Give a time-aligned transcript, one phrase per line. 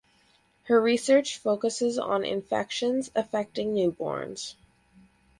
[0.63, 4.55] Her research focuses on infections affecting newborns.